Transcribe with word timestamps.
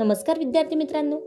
नमस्कार 0.00 0.38
विद्यार्थी 0.38 0.76
मित्रांनो. 0.76 1.20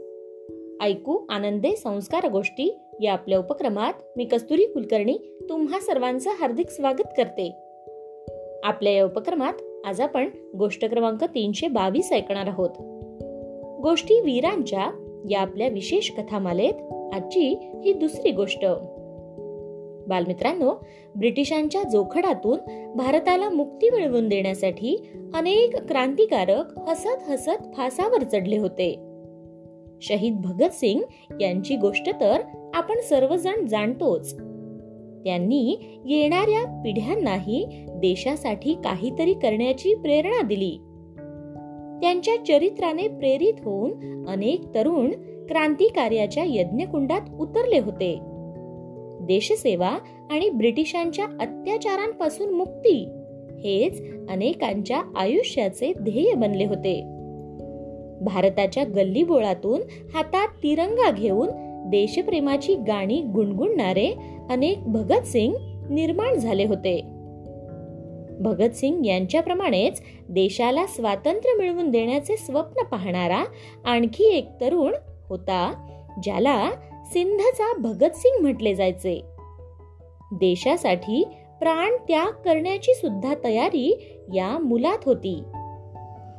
ऐकू 0.81 1.25
आनंदे 1.29 1.75
संस्कार 1.75 2.29
गोष्टी 2.29 2.77
या 3.01 3.13
आपल्या 3.13 3.39
उपक्रमात 3.39 3.93
मी 4.17 4.25
कस्तुरी 4.25 4.65
कुलकर्णी 4.65 5.17
तुम्हा 5.49 5.79
सर्वांचं 5.79 6.29
हार्दिक 6.29 6.69
स्वागत 6.69 7.07
करते. 7.17 7.55
आपल्या 8.63 8.93
या 8.93 9.05
उपक्रमात 9.05 9.53
आज 9.85 10.01
आपण 10.01 10.29
गोष्ट 10.57 10.85
क्रमांक 10.85 11.23
तीनशे 11.23 11.67
बावीस 11.67 12.11
ऐकणार 12.11 12.47
आहोत. 12.47 12.69
गोष्टी 13.81 14.21
वीरांच्या 14.21 14.89
या 15.29 15.39
आपल्या 15.39 15.67
विशेष 15.67 16.11
कथामालेत 16.11 16.93
आजची 17.13 17.57
ही 17.85 17.93
दुसरी 17.93 18.31
गोष्ट. 18.31 18.65
बालमित्रांनो 20.07 20.73
ब्रिटिशांच्या 21.15 21.83
जोखडातून 21.83 22.59
भारताला 22.95 23.49
मुक्ती 23.49 23.89
मिळवून 23.89 24.29
देण्यासाठी 24.29 24.95
अनेक 25.33 25.75
क्रांतिकारक 25.75 26.79
हसत 26.79 27.29
हसत 27.29 27.63
फासावर 27.77 28.23
चढले 28.23 28.57
होते. 28.57 28.99
शहीद 30.01 30.35
भगतसिंग 30.35 31.01
यांची 31.41 31.75
गोष्ट 31.75 32.09
तर 32.21 32.37
आपण 32.73 32.99
सर्वजण 33.09 33.65
जाणतोच. 33.65 34.33
त्यांनी 35.23 35.77
येणाऱ्या 36.05 36.81
पिढ्यांनाही 36.83 37.85
देशासाठी 37.89 38.73
काहीतरी 38.73 39.33
करण्याची 39.33 39.93
प्रेरणा 39.93 40.41
दिली. 40.41 40.77
त्यांच्या 42.01 42.45
चरित्राने 42.45 43.07
प्रेरित 43.07 43.53
होऊन 43.63 44.25
अनेक 44.27 44.75
तरुण 44.75 45.11
क्रांतिकार्याच्या 45.49 46.43
यज्ञकुंडात 46.47 47.21
उतरले 47.39 47.79
होते. 47.79 48.19
देशसेवा 49.25 49.97
आणि 50.31 50.49
ब्रिटिशांच्या 50.49 51.25
अत्याचारांपासून 51.25 52.49
मुक्ती 52.49 53.09
हेच 53.63 54.01
अनेकांच्या 54.29 55.01
आयुष्याचे 55.15 55.93
ध्येय 56.01 56.33
बनले 56.33 56.65
होते. 56.65 57.03
भारताच्या 58.21 58.83
गल्लीबोळातून 58.83 59.81
हातात 60.13 60.47
तिरंगा 60.47 61.11
घेऊन 61.11 61.49
देशप्रेमाची 61.89 62.75
गाणी 62.75 63.21
गुणगुणणारे 63.21 64.15
अनेक 64.49 64.83
भगतसिंग 64.83 65.53
निर्माण 65.89 66.33
झाले 66.33 66.65
होते. 66.65 67.01
भगतसिंग 68.39 69.05
यांच्याप्रमाणेच 69.05 70.01
देशाला 70.29 70.85
स्वातंत्र्य 70.85 71.57
मिळवून 71.57 71.89
देण्याचे 71.89 72.37
स्वप्न 72.37 72.83
पाहणारा 72.83 73.43
आणखी 73.85 74.23
एक 74.23 74.47
तरुण 74.61 74.93
होता 75.29 75.89
ज्याला 76.23 76.69
सिंधचा 77.05 77.73
भगतसिंग 77.79 78.41
म्हटले 78.41 78.75
जायचे. 78.75 79.21
देशासाठी 80.31 81.23
प्राण 81.59 81.91
त्याग 82.07 82.31
करण्याची 82.31 82.93
सुद्धा 82.93 83.33
तयारी 83.43 84.17
या 84.33 84.59
मुलात 84.59 84.97
होती. 85.05 85.43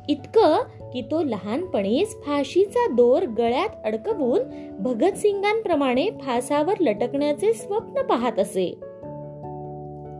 इतकं 0.09 0.57
की 0.93 1.01
तो 1.01 1.23
लहानपणीच 1.23 2.07
फाशीचा 2.07 2.93
दोर 2.93 3.23
गळ्यात 3.23 3.69
अडकवून 3.83 4.39
भगतसिंगांप्रमाणे 4.79 6.09
फासावर 6.21 6.73
लटकण्याचे 6.79 7.53
स्वप्न 7.53 8.01
पाहत 8.01 8.39
असे. 8.39 8.73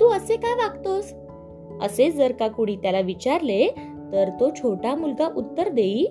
तू 0.02 0.08
असे 0.08 0.36
काय 0.36 0.54
वागतोस? 0.54 1.14
असे 1.82 2.12
जर 2.12 2.32
का 2.32 2.48
कुणी 2.48 2.76
त्याला 2.76 3.00
विचारले 3.00 3.68
तर 4.12 4.30
तो 4.40 4.50
छोटा 4.50 4.96
मुलगा 4.96 5.34
उत्तर 5.38 5.70
देई. 5.70 6.06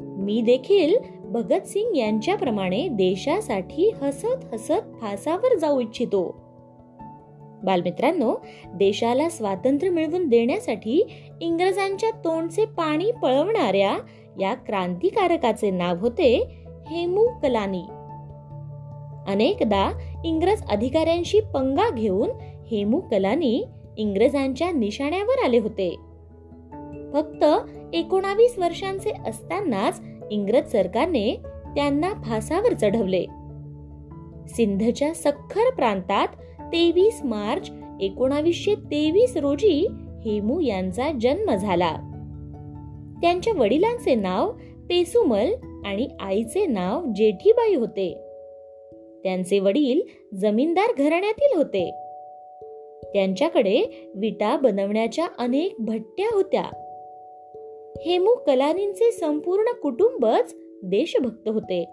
मी 0.00 0.42
देखील 0.42 0.96
भगतसिंग 1.32 1.96
यांच्याप्रमाणे 1.96 2.88
देशासाठी 2.88 3.90
हसत 4.02 4.54
हसत 4.54 4.82
फासावर 5.00 5.58
जाऊ 5.58 5.80
इच्छितो. 5.80 6.42
बालमित्रांनो 7.64 8.34
देशाला 8.74 9.28
स्वातंत्र्य 9.28 9.90
मिळवून 9.90 10.28
देण्यासाठी 10.28 11.06
इंग्रजांच्या 11.40 12.10
तोंडचे 12.10 12.64
पाणी 12.64 13.10
पळवणाऱ्या 13.10 13.98
या 14.40 14.54
क्रांतिकारकाचे 14.54 15.70
नाव 15.70 15.96
होते 15.96 16.56
हेमू 16.90 17.26
कलानी. 17.42 17.82
अनेकदा 19.32 19.98
इंग्रज 20.24 20.62
अधिकाऱ्यांशी 20.70 21.40
पंगा 21.40 21.90
घेऊन 21.90 22.30
हेमू 22.70 23.00
कलानी 23.00 23.64
इंग्रजांच्या 23.96 24.70
निशाण्यावर 24.70 25.44
आले 25.44 25.58
होते. 25.58 25.96
फक्त 27.12 27.44
एकोणावीस 27.94 28.58
वर्षांचे 28.58 29.10
असतानाच 29.26 30.00
इंग्रज 30.32 30.72
सरकारने 30.72 31.36
त्यांना 31.74 32.12
फासावर 32.24 32.72
चढवले. 32.74 33.24
सिंधच्या 34.48 35.14
सखर 35.14 35.74
प्रांतात 35.74 36.28
तेवीस 36.60 37.20
मार्च 37.24 37.70
एकोणावीसशे 38.00 38.74
तेवीस 38.74 39.36
रोजी 39.36 39.86
हेमू 40.24 40.60
यांचा 40.60 41.10
जन्म 41.20 41.54
झाला. 41.54 41.92
त्यांच्या 43.22 43.52
वडिलांचे 43.56 44.14
नाव 44.14 44.52
पेसुमल 44.88 45.50
आणि 45.84 46.08
आईचे 46.20 46.66
नाव 46.66 47.04
जेठीबाई 47.16 47.74
होते. 47.74 48.14
त्यांचे 49.22 49.58
वडील 49.58 50.00
जमीनदार 50.36 50.92
घराण्यातील 50.98 51.56
होते. 51.56 51.90
त्यांच्याकडे 53.12 54.10
विटा 54.14 54.56
बनवण्याच्या 54.56 55.26
अनेक 55.38 55.74
भट्ट्या 55.78 56.26
होत्या. 56.34 56.81
हेमू 58.00 58.34
कलानींचे 58.46 59.10
संपूर्ण 59.10 59.80
कुटुंबच 59.82 60.54
देशभक्त 60.82 61.48
होते. 61.48 61.84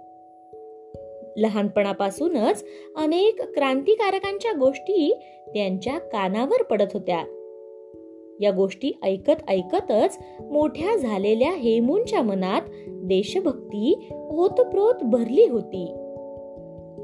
लहानपणापासूनच 1.37 2.65
अनेक 2.95 3.41
क्रांतिकारकांच्या 3.41 4.51
गोष्टी 4.53 5.13
त्यांच्या 5.47 5.97
कानावर 5.97 6.63
पडत 6.63 6.85
होत्या. 6.93 7.23
या 8.41 8.51
गोष्टी 8.51 8.91
ऐकत 9.03 9.49
ऐकतच 9.49 10.17
मोठ्या 10.39 10.97
झालेल्या 10.97 11.51
हेमूंच्या 11.51 12.21
मनात 12.21 12.61
देशभक्ती 12.87 14.09
ओतप्रोत 14.29 14.95
भरली 15.03 15.45
होती. 15.45 15.93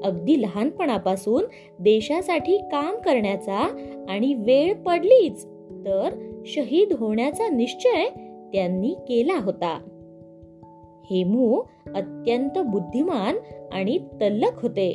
अगदी 0.03 0.41
लहानपणापासून 0.41 1.44
देशासाठी 1.79 2.57
काम 2.57 2.95
करण्याचा 2.95 3.57
आणि 4.09 4.34
वेळ 4.34 4.73
पडलीच 4.73 5.45
तर 5.72 6.31
शहीद 6.45 6.94
होण्याचा 6.94 7.47
निश्चय 7.47 8.05
त्यांनी 8.53 8.94
केला 8.94 9.39
होता. 9.44 9.79
हेमू 11.09 11.61
अत्यंत 11.95 12.57
बुद्धिमान 12.57 13.35
आणि 13.72 13.97
तल्लक 13.97 14.61
होते. 14.61 14.91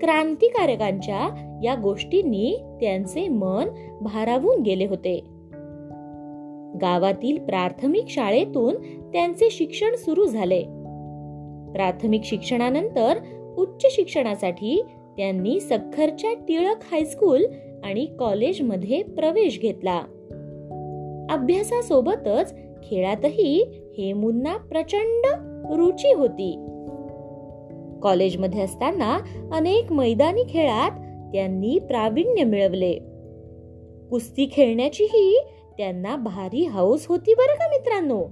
क्रांतिकारकांच्या 0.00 1.28
या 1.64 1.74
गोष्टींनी 1.74 2.56
त्यांचे 2.80 3.28
मन 3.28 3.68
भारावून 4.00 4.62
गेले 4.62 4.86
होते. 4.86 5.20
गावातील 6.80 7.44
प्राथमिक 7.44 8.04
शाळेतून 8.08 8.74
त्यांचे 9.12 9.50
शिक्षण 9.50 9.94
सुरू 9.96 10.26
झाले. 10.26 10.62
प्राथमिक 11.72 12.24
शिक्षणानंतर 12.24 13.18
उच्च 13.56 13.86
शिक्षणासाठी 13.90 14.82
त्यांनी 15.16 15.60
सखरच्या 15.60 16.32
टिळक 16.32 16.76
हायस्कूल 16.92 17.44
आणि 17.84 18.06
कॉलेजमध्ये 18.18 19.02
प्रवेश 19.02 19.60
घेतला. 19.60 20.02
अभ्यासासोबतच 21.30 22.54
खेळातही 22.56 23.64
हेमूंना 23.98 24.56
प्रचंड 24.56 25.26
रुची 25.72 26.12
होती. 26.12 26.66
कॉलेजमध्ये 28.02 28.60
असताना 28.60 29.18
अनेक 29.52 29.92
मैदानी 29.92 30.42
खेळात 30.48 30.90
त्यांनी 31.32 31.78
प्रावीण्य 31.78 32.44
मिळवले. 32.44 32.94
कुस्ती 34.10 34.48
खेळण्याचीही 34.52 35.40
त्यांना 35.78 36.16
भारी 36.16 36.66
हौस 36.66 37.06
होती 37.06 37.34
बरं 37.34 37.54
का 37.54 37.68
मित्रांनो? 37.68 38.24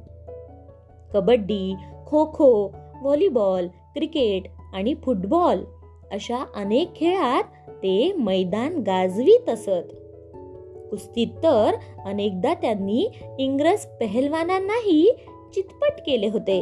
कबड्डी 1.15 1.75
खो 2.07 2.25
खो 2.25 2.77
व्हॉलीबॉल 3.03 3.67
क्रिकेट 3.67 4.43
आणि 4.73 4.95
फुटबॉल 4.95 5.59
अशा 6.13 6.47
अनेक 6.57 6.97
खेळात 6.97 7.45
ते 7.69 8.13
मैदान 8.19 8.77
गाजवीत 8.77 9.49
असत. 9.49 10.02
कुस्तीत 10.93 11.29
तर 11.43 11.75
अनेकदा 12.05 12.55
त्यांनी 12.55 13.09
इंग्रज 13.39 13.79
पहलवानांनाही 13.79 15.17
चितपट 15.55 16.01
केले 16.07 16.27
होते. 16.27 16.61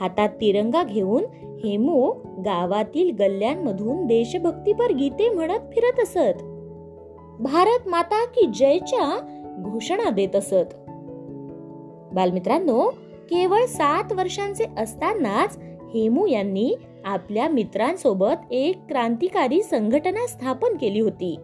हातात 0.00 0.28
तिरंगा 0.28 0.82
घेऊन 0.82 1.24
हेमू 1.64 2.12
गावातील 2.44 3.16
गल्ल्यांमधून 3.16 4.06
देशभक्तीपर 4.06 4.92
गीते 4.92 5.28
म्हणत 5.28 5.60
फिरत 5.72 6.00
असत. 6.02 6.42
भारत 7.40 7.88
माता 7.88 8.24
की 8.24 8.46
जयच्या 8.46 9.20
घोषणा 9.58 10.10
देत 10.10 10.36
असत. 10.36 10.74
बालमित्रांनो 12.14 12.90
केवळ 13.30 13.64
सात 13.64 14.12
वर्षांचे 14.12 14.64
असतानाच 14.78 15.58
हेमू 15.94 16.26
यांनी 16.26 16.74
आपल्या 17.04 17.48
मित्रांसोबत 17.48 18.52
एक 18.52 18.78
क्रांतिकारी 18.88 19.62
संघटना 19.62 20.26
स्थापन 20.26 20.76
केली 20.76 21.00
होती. 21.00 21.36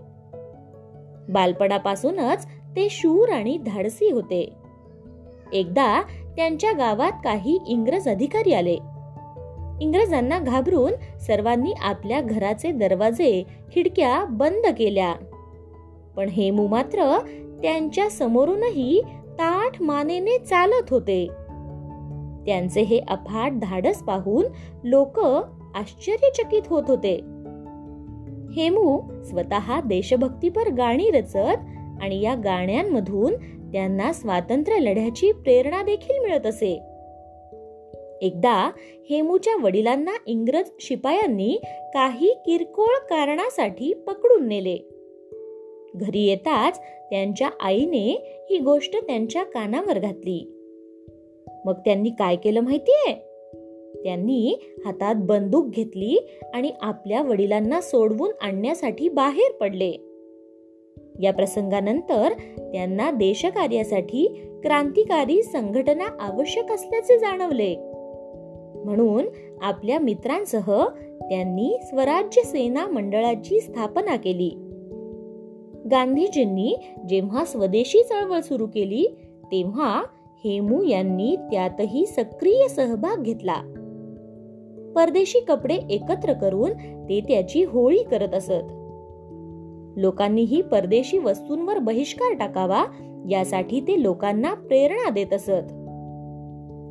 बालपणापासूनच 1.29 2.47
ते 2.77 2.89
शूर 2.91 3.29
आणि 3.29 3.59
धाडसी 3.59 4.11
होते. 4.11 4.53
एकदा 5.53 6.03
त्यांच्या 6.37 6.73
गावात 6.73 7.13
काही 7.25 7.59
इंग्रज 7.67 8.09
अधिकारी 8.09 8.53
आले. 8.53 8.79
इंग्रजांना 9.81 10.39
घाबरून 10.39 11.19
सर्वांनी 11.19 11.73
आपल्या 11.73 12.21
घराचे 12.21 12.73
दरवाजे 12.73 13.45
खिडक्या 13.75 14.25
बंद 14.25 14.67
केल्या. 14.79 15.15
पण 16.17 16.29
हेमू 16.29 16.67
मात्र 16.67 17.19
त्यांच्या 17.63 18.11
समोरूनही 18.11 19.03
ताठ 19.25 19.83
मानेने 19.83 20.39
चालत 20.39 20.91
होते. 20.91 21.27
त्यांचे 22.47 22.83
हे 22.83 23.01
अफाट 23.09 23.53
धाडस 23.53 24.03
पाहून 24.03 24.45
लोक 24.85 25.19
आश्चर्यचकित 25.75 26.63
होत 26.67 26.83
होते. 26.89 27.21
हेमू 28.57 29.01
स्वतः 29.25 29.81
देशभक्तीपर 29.81 30.69
गाणी 30.69 31.11
रचत 31.11 31.59
आणि 32.01 32.23
या 32.23 32.35
गाण्यांमधून 32.35 33.35
त्यांना 33.73 34.13
स्वातंत्र्य 34.13 34.79
लढ्याची 34.79 35.33
प्रेरणा 35.33 35.83
देखील 35.83 36.19
मिळत 36.19 36.47
असे. 36.47 36.73
एकदा 38.23 38.71
हेमूच्या 39.11 39.55
वडिलांना 39.63 40.11
इंग्रज 40.27 40.71
शिपायांनी 40.81 41.61
काही 41.95 42.35
किरकोळ 42.47 42.99
कारणासाठी 43.11 43.93
पकडून 43.93 44.49
नेले. 44.49 44.77
घरी 45.95 46.21
येताच 46.21 46.79
त्यांच्या 47.11 47.51
आईने 47.61 48.37
ही 48.51 48.59
गोष्ट 48.59 48.97
त्यांच्या 48.97 49.43
कानावर 49.43 49.99
घातली. 49.99 50.59
मग 51.65 51.75
त्यांनी 51.75 52.11
काय 52.11 52.37
केलं 52.37 52.61
माहितीये? 52.61 53.32
त्यांनी 54.05 54.75
हातात 54.85 55.15
बंदूक 55.19 55.67
घेतली 55.67 56.27
आणि 56.55 56.71
आपल्या 56.81 57.23
वडिलांना 57.23 57.81
सोडवून 57.81 58.31
आणण्यासाठी 58.41 59.09
बाहेर 59.09 59.53
पडले. 59.53 59.93
या 61.21 61.33
प्रसंगानंतर 61.33 62.33
त्यांना 62.59 63.11
देशकार्यासाठी 63.11 64.43
क्रांतिकारी 64.63 65.43
संघटना 65.43 66.05
आवश्यक 66.21 66.73
असल्याचे 66.73 67.19
जाणवले. 67.19 67.77
म्हणून 68.85 69.25
आपल्या 69.63 69.99
मित्रांसह 69.99 70.85
त्यांनी 71.21 71.77
स्वराज्य 71.83 72.43
सेना 72.43 72.87
मंडळाची 72.87 73.61
स्थापना 73.61 74.17
केली. 74.17 74.51
गांधीजींनी 75.91 76.77
जेव्हा 77.09 77.45
स्वदेशी 77.45 78.03
चळवळ 78.03 78.41
सुरू 78.41 78.67
केली 78.67 79.07
तेव्हा 79.45 80.03
हेमू 80.45 80.83
यांनी 80.83 81.37
त्यातही 81.37 82.07
सक्रिय 82.07 82.69
सहभाग 82.69 83.23
घेतला. 83.23 83.63
परदेशी 84.97 85.41
कपडे 85.41 85.75
एकत्र 85.91 86.33
करून 86.33 86.73
ते 87.09 87.21
त्याची 87.21 87.65
होळी 87.65 88.03
करत 88.03 88.35
असत. 88.35 88.73
लोकांनीही 89.97 90.63
परदेशी 90.63 91.19
वस्तूंवर 91.19 91.79
बहिष्कार 91.79 92.39
टाकावा 92.39 92.85
यासाठी 93.31 93.81
ते 93.81 94.03
लोकांना 94.03 94.55
प्रेरणा 94.55 95.11
देत 95.11 95.33
असत. 95.33 95.73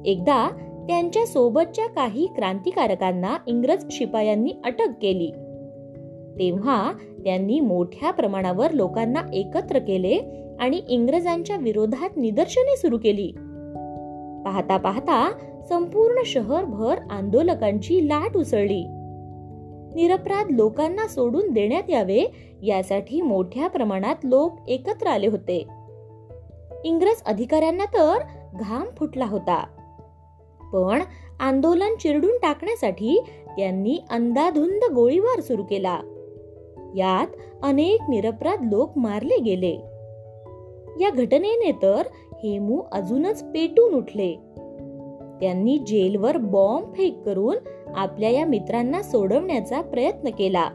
एकदा 0.05 0.49
त्यांच्या 0.87 1.25
सोबतच्या 1.25 1.87
काही 1.87 2.27
क्रांतिकारकांना 2.35 3.37
इंग्रज 3.47 3.85
शिपायांनी 3.91 4.51
अटक 4.65 4.87
केली. 5.01 5.31
तेव्हा 6.39 6.93
त्यांनी 7.23 7.59
मोठ्या 7.59 8.11
प्रमाणावर 8.11 8.71
लोकांना 8.71 9.19
एकत्र 9.33 9.79
केले 9.79 10.19
आणि 10.59 10.81
इंग्रजांच्या 10.89 11.57
विरोधात 11.57 12.09
निदर्शने 12.17 12.77
सुरू 12.77 12.97
केली. 12.97 13.31
पाहता 14.45 14.77
पाहता 14.77 15.31
संपूर्ण 15.69 16.15
शहरभर 16.25 16.97
आंदोलकांची 17.09 18.07
लाट 18.07 18.37
उसळली. 18.37 18.83
निरपराध 19.95 20.47
लोकांना 20.49 21.07
सोडून 21.07 21.51
देण्यात 21.51 21.89
यावे 21.89 22.31
यासाठी 22.63 23.21
मोठ्या 23.21 23.67
प्रमाणात 23.67 24.15
लोक 24.23 24.55
एकत्र 24.67 25.07
आले 25.07 25.27
होते. 25.27 25.67
इंग्रज 26.83 27.23
अधिकाऱ्यांना 27.25 27.85
तर 27.85 28.17
घाम 28.55 28.83
फुटला 28.99 29.25
होता. 29.25 29.65
पण 30.73 31.01
आंदोलन 31.39 31.95
चिरडून 31.95 32.37
टाकण्यासाठी 32.37 33.23
त्यांनी 33.47 33.99
अंदाधुंद 34.09 34.93
गोळीबार 34.93 35.41
सुरू 35.41 35.63
केला. 35.63 35.99
यात 36.95 37.27
अनेक 37.63 38.01
निरपराध 38.09 38.59
लोक 38.61 38.97
मारले 38.97 39.37
गेले. 39.37 39.73
या 41.03 41.09
घटनेने 41.09 41.71
तर 41.71 42.01
हेमू 42.43 42.81
अजूनच 42.91 43.43
पेटून 43.43 43.93
उठले. 43.93 44.50
त्यांनी 45.41 45.77
जेलवर 45.77 46.37
बॉम्ब 46.37 46.93
फेक 46.93 47.23
करून 47.23 47.55
आपल्या 47.95 48.29
या 48.29 48.45
मित्रांना 48.45 49.01
सोडवण्याचा 49.01 49.81
प्रयत्न 49.81 50.29
केला. 50.29 50.69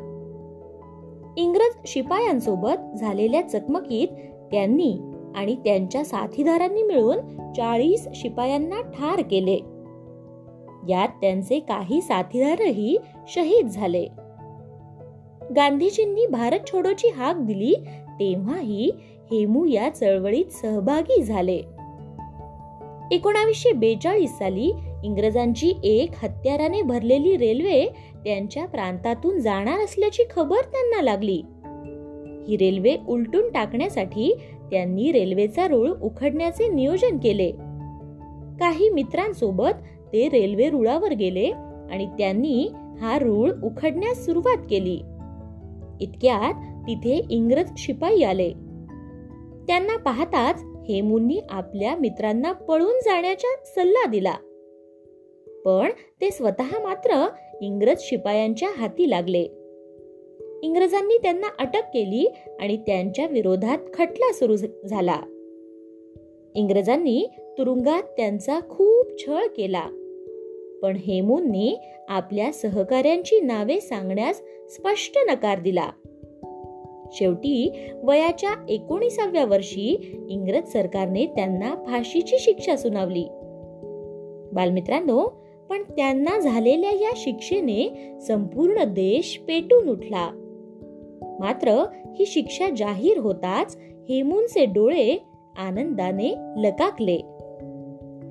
इंग्रज 1.37 1.77
शिपायांसोबत 1.87 2.97
झालेल्या 2.97 3.43
चकमकीत 3.43 4.09
त्यांनी 4.51 4.99
आणि 5.37 5.55
त्यांच्या 5.55 6.05
साथीदारांनी 6.05 6.83
मिळून 6.83 7.19
चाळीस 7.53 8.09
शिपायांना 8.15 8.81
ठार 8.81 9.23
केले. 9.31 9.59
यात 10.89 11.09
त्यांचे 11.09 11.59
काही 11.59 12.01
साथीदारही 12.01 12.97
शहीद 13.29 13.67
झाले. 13.67 14.07
गांधीजींनी 15.57 16.27
भारत 16.27 16.61
छोडोची 16.73 17.09
हाक 17.09 17.37
दिली 17.37 17.75
तेव्हाही 18.21 18.91
हेमू 19.31 19.65
या 19.65 19.89
चळवळीत 19.91 20.47
सहभागी 20.47 21.23
झाले. 21.23 21.63
एकोणावीसशे 23.11 23.73
बेचाळीस 23.73 24.31
साली 24.31 24.73
इंग्रजांची 25.05 25.73
एक 25.85 26.11
हत्याराने 26.23 26.83
भरलेली 26.83 27.37
रेल्वे 27.37 27.87
त्यांच्या 28.25 28.67
प्रांतातून 28.67 29.39
जाणार 29.39 29.79
असल्याची 29.81 30.23
खबर 30.31 30.57
त्यांना 30.57 31.03
लागली. 31.03 31.43
ही 32.49 32.57
रेल्वे 32.57 32.97
उलटून 33.09 33.51
टाकण्यासाठी 33.53 34.37
त्यांनी 34.71 35.13
रेल्वेचा 35.13 35.69
रूळ 35.69 35.91
उखडण्याचे 36.03 36.69
नियोजन 36.69 37.19
केले. 37.19 37.51
काही 38.61 38.89
मित्रांसोबत 38.89 39.73
ते 40.13 40.29
रेल्वे 40.29 40.71
रुळावर 40.71 41.13
गेले 41.13 41.51
आणि 41.91 42.07
त्यांनी 42.07 42.69
हा 43.01 43.19
रूळ 43.19 43.53
उखडण्यास 43.65 44.25
सुरुवात 44.25 44.67
केली. 44.71 45.01
इतक्यात 46.01 46.87
तिथे 46.87 47.23
इंग्रज 47.31 47.71
शिपाई 47.79 48.23
आले. 48.23 48.51
त्यांना 49.67 49.97
पाहताच 49.97 50.63
हेमूंनी 50.89 51.41
आपल्या 51.51 51.97
मित्रांना 51.97 52.53
पळून 52.53 52.99
जाण्याचा 52.99 53.55
सल्ला 53.65 54.07
दिला. 54.07 54.35
पण 55.65 55.91
ते 56.21 56.31
स्वतः 56.31 56.79
मात्र 56.83 57.27
इंग्रज 57.61 57.97
शिपायांच्या 58.01 58.69
हाती 58.77 59.11
लागले. 59.11 59.43
इंग्रजांनी 60.63 61.19
त्यांना 61.19 61.47
अटक 61.59 61.83
केली 61.95 62.33
आणि 62.61 62.77
त्यांच्या 62.77 63.27
विरोधात 63.27 63.79
खटला 63.95 64.33
सुरू 64.33 64.57
झाला. 64.87 65.21
इंग्रजांनी 66.55 67.27
तुरुंगात 67.59 68.03
त्यांचा 68.03 68.61
खूप 68.61 69.07
छळ 69.19 69.47
केला. 69.57 69.87
पण 70.83 70.97
हेमूंनी 70.97 71.77
आपल्या 72.09 72.53
सहकाऱ्यांची 72.53 73.41
नावे 73.41 73.81
सांगण्यास 73.81 74.43
स्पष्ट 74.69 75.19
नकार 75.29 75.59
दिला. 75.59 75.91
शेवटी 77.13 77.77
वयाच्या 78.03 78.51
एकोणीसाव्या 78.69 79.45
वर्षी 79.45 80.17
इंग्रज 80.29 80.69
सरकारने 80.69 81.27
त्यांना 81.27 81.75
फाशीची 81.75 82.39
शिक्षा 82.39 82.77
सुनावली. 82.77 83.27
बालमित्रांनो 84.53 85.43
पण 85.71 85.83
त्यांना 85.83 86.41
झालेल्या 86.41 86.91
या 86.91 87.11
शिक्षेने 87.17 88.13
संपूर्ण 88.21 88.85
देश 88.85 89.41
पेटून 89.49 89.89
उठला. 89.89 90.31
मात्र 91.41 91.85
ही 92.19 92.27
शिक्षा 92.27 92.69
जाहीर 92.77 93.19
होताच 93.19 93.79
हेमूनचे 94.09 94.65
डोळे 94.65 95.27
आनंदाने 95.59 96.35
लकाकले. 96.57 97.19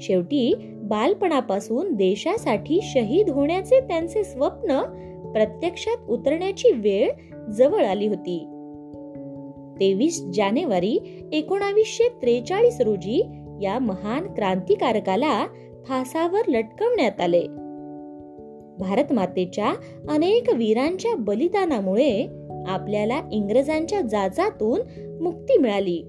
शेवटी 0.02 0.54
बालपणापासून 0.76 1.94
देशासाठी 1.94 2.80
शहीद 2.84 3.30
होण्याचे 3.30 3.80
त्यांचे 3.80 4.24
स्वप्न 4.24 4.82
प्रत्यक्षात 5.32 6.10
उतरण्याची 6.10 6.72
वेळ 6.72 7.12
जवळ 7.52 7.86
आली 7.86 8.08
होती. 8.08 8.48
तेवीस 9.80 10.24
जानेवारी 10.34 11.24
एकोणावीसशे 11.32 12.10
त्रेचाळीस 12.22 12.82
रोजी 12.82 13.22
या 13.62 13.80
महान 13.80 14.34
क्रांतिकारकाला 14.34 15.46
फासावर 15.88 16.42
लटकवण्यात 16.48 17.22
आले. 17.22 17.44
भारत 18.80 19.14
मातेच्या 19.14 19.74
अनेक 20.10 20.50
वीरांच्या 20.56 21.16
बलिदानामुळे 21.16 22.28
आपल्याला 22.68 23.22
इंग्रजांच्या 23.32 24.02
जाचातून 24.02 24.80
मुक्ती 25.24 25.58
मिळाली. 25.58 26.04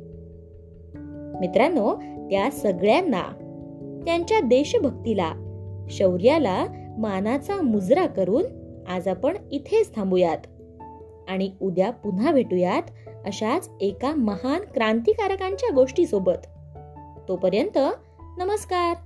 मित्रांनो 1.41 1.95
त्या 2.31 2.51
सगळ्यांना 2.51 3.23
त्यांच्या 4.05 4.41
देशभक्तीला 4.41 5.33
शौर्याला 5.91 6.67
मानाचा 6.99 7.63
मुजरा 7.63 8.07
करून 8.07 8.45
आज 8.89 9.09
आपण 9.09 9.37
इथेच 9.53 9.95
थांबूयात 9.97 10.39
आणि 11.29 11.51
उद्या 11.61 11.91
पुन्हा 11.91 12.33
भेटूयात 12.33 12.83
अशाच 13.27 13.71
एका 13.81 14.15
महान 14.15 14.61
क्रांतिकारकांच्या 14.75 15.75
गोष्टीसोबत. 15.75 16.47
तोपर्यंत 17.29 17.79
नमस्कार. 18.39 19.06